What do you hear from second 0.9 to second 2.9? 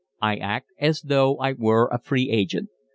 though I were a free agent.